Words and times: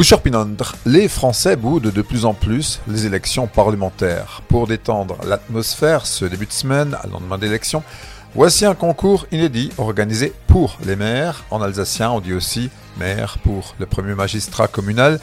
Boucherpinandre, 0.00 0.76
les 0.86 1.08
Français 1.08 1.56
boudent 1.56 1.92
de 1.92 2.00
plus 2.00 2.24
en 2.24 2.32
plus 2.32 2.80
les 2.88 3.04
élections 3.04 3.46
parlementaires. 3.46 4.40
Pour 4.48 4.66
détendre 4.66 5.18
l'atmosphère 5.26 6.06
ce 6.06 6.24
début 6.24 6.46
de 6.46 6.52
semaine, 6.52 6.96
à 7.02 7.06
lendemain 7.06 7.36
d'élection, 7.36 7.82
voici 8.34 8.64
un 8.64 8.74
concours 8.74 9.26
inédit 9.30 9.68
organisé 9.76 10.32
pour 10.46 10.78
les 10.86 10.96
maires. 10.96 11.44
En 11.50 11.60
alsacien, 11.60 12.12
on 12.12 12.20
dit 12.20 12.32
aussi 12.32 12.70
maire 12.98 13.36
pour 13.44 13.74
le 13.78 13.84
premier 13.84 14.14
magistrat 14.14 14.68
communal 14.68 15.20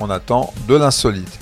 On 0.00 0.10
attend 0.10 0.52
de 0.68 0.76
l'insolite. 0.76 1.38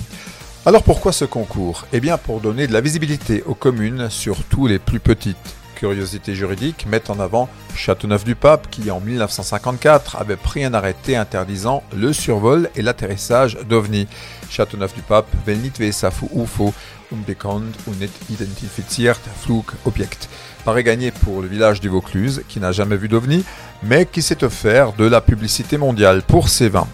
Alors 0.64 0.82
pourquoi 0.82 1.12
ce 1.12 1.24
concours? 1.24 1.86
Eh 1.92 2.00
bien 2.00 2.16
pour 2.16 2.40
donner 2.40 2.66
de 2.66 2.72
la 2.72 2.80
visibilité 2.80 3.42
aux 3.44 3.54
communes, 3.54 4.08
surtout 4.08 4.66
les 4.66 4.78
plus 4.78 5.00
petites. 5.00 5.36
Curiosité 5.76 6.34
juridique 6.34 6.86
met 6.88 7.10
en 7.10 7.20
avant 7.20 7.50
Châteauneuf-du-Pape 7.76 8.68
qui 8.70 8.90
en 8.90 8.98
1954 8.98 10.16
avait 10.16 10.36
pris 10.36 10.64
un 10.64 10.72
arrêté 10.72 11.16
interdisant 11.16 11.82
le 11.94 12.14
survol 12.14 12.70
et 12.76 12.82
l'atterrissage 12.82 13.58
d'OVNI. 13.68 14.08
Châteauneuf-du-Pape 14.50 15.28
will 15.46 15.58
nicht 15.58 15.92
Safu 15.92 16.26
UFO 16.34 16.72
unbekannt 17.12 17.74
und 17.86 18.00
nicht 18.00 18.14
identifiziert 18.30 19.20
Flugobjekt. 19.42 20.30
Pareil 20.64 20.82
gagné 20.82 21.10
pour 21.10 21.42
le 21.42 21.48
village 21.48 21.80
du 21.80 21.90
Vaucluse 21.90 22.42
qui 22.48 22.58
n'a 22.58 22.72
jamais 22.72 22.96
vu 22.96 23.08
d'OVNI 23.08 23.44
mais 23.82 24.06
qui 24.06 24.22
s'est 24.22 24.42
offert 24.44 24.94
de 24.94 25.04
la 25.04 25.20
publicité 25.20 25.76
mondiale 25.76 26.22
pour 26.22 26.48
ses 26.48 26.70
vins. 26.70 26.88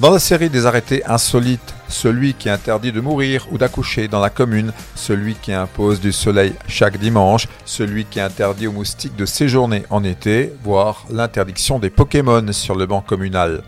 Dans 0.00 0.10
la 0.10 0.18
série 0.18 0.50
des 0.50 0.66
arrêtés 0.66 1.04
insolites, 1.06 1.74
celui 1.88 2.34
qui 2.34 2.48
interdit 2.48 2.92
de 2.92 3.00
mourir 3.00 3.46
ou 3.50 3.58
d'accoucher 3.58 4.08
dans 4.08 4.20
la 4.20 4.30
commune, 4.30 4.72
celui 4.94 5.34
qui 5.34 5.52
impose 5.52 6.00
du 6.00 6.12
soleil 6.12 6.54
chaque 6.66 6.98
dimanche, 6.98 7.48
celui 7.64 8.04
qui 8.04 8.20
interdit 8.20 8.66
aux 8.66 8.72
moustiques 8.72 9.16
de 9.16 9.26
séjourner 9.26 9.84
en 9.90 10.04
été, 10.04 10.52
voire 10.62 11.04
l'interdiction 11.10 11.78
des 11.78 11.90
Pokémon 11.90 12.52
sur 12.52 12.74
le 12.74 12.86
banc 12.86 13.00
communal. 13.00 13.62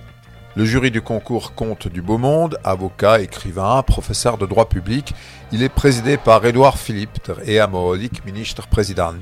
Le 0.57 0.65
jury 0.65 0.91
du 0.91 1.01
concours 1.01 1.55
compte 1.55 1.87
du 1.87 2.03
beau 2.03 2.19
monde, 2.19 2.59
avocat, 2.65 3.21
écrivain, 3.21 3.83
professeur 3.85 4.37
de 4.37 4.47
droit 4.47 4.69
public. 4.69 5.15
Il 5.53 5.63
est 5.63 5.69
présidé 5.69 6.17
par 6.17 6.45
Édouard 6.45 6.77
Philippe 6.77 7.31
et 7.45 7.61
Amolik, 7.61 8.25
ministre 8.27 8.67
président. 8.67 9.15